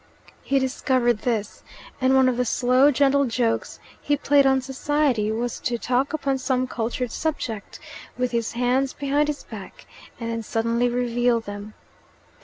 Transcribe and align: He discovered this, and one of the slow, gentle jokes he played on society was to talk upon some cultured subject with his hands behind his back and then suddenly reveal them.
He 0.41 0.57
discovered 0.57 1.19
this, 1.19 1.61
and 2.01 2.15
one 2.15 2.27
of 2.27 2.35
the 2.37 2.43
slow, 2.43 2.89
gentle 2.89 3.25
jokes 3.25 3.77
he 4.01 4.17
played 4.17 4.47
on 4.47 4.59
society 4.59 5.31
was 5.31 5.59
to 5.59 5.77
talk 5.77 6.11
upon 6.11 6.39
some 6.39 6.65
cultured 6.65 7.11
subject 7.11 7.79
with 8.17 8.31
his 8.31 8.53
hands 8.53 8.93
behind 8.93 9.27
his 9.27 9.43
back 9.43 9.85
and 10.19 10.31
then 10.31 10.41
suddenly 10.41 10.89
reveal 10.89 11.39
them. 11.39 11.75